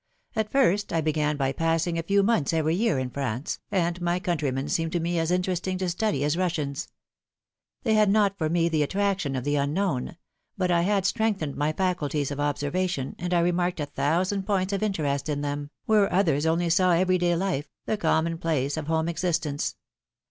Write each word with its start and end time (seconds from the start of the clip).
At 0.35 0.49
first 0.51 0.91
I 0.91 0.99
began 0.99 1.37
by 1.37 1.51
passing 1.51 1.99
a 1.99 2.01
few 2.01 2.23
months 2.23 2.53
every 2.53 2.73
year 2.73 2.97
in 2.97 3.11
France, 3.11 3.59
and 3.71 4.01
my 4.01 4.17
countrymen 4.19 4.67
seemed 4.67 4.93
to 4.93 4.99
me 4.99 5.19
as 5.19 5.29
interesting 5.29 5.77
to 5.77 5.87
study 5.89 6.23
as 6.23 6.35
Russians. 6.35 6.87
They 7.83 7.93
had 7.93 8.09
not 8.09 8.35
for 8.35 8.49
me 8.49 8.67
the 8.67 8.81
attraction 8.81 9.35
of 9.35 9.43
the 9.43 9.59
un 9.59 9.75
known; 9.75 10.17
but 10.57 10.71
I 10.71 10.81
had 10.81 11.05
strengthened 11.05 11.55
my 11.55 11.71
faculties 11.71 12.31
of 12.31 12.39
observation, 12.39 13.15
and 13.19 13.31
I 13.31 13.41
remarked 13.41 13.79
a 13.79 13.85
thousand 13.85 14.47
points 14.47 14.73
of 14.73 14.81
interest 14.81 15.29
in 15.29 15.41
them, 15.41 15.69
where 15.85 16.11
others 16.11 16.47
only 16.47 16.71
saw 16.71 16.93
every 16.93 17.19
day 17.19 17.35
life, 17.35 17.69
the 17.85 17.95
common 17.95 18.39
place 18.39 18.77
of 18.77 18.87
home 18.87 19.07
existence. 19.07 19.75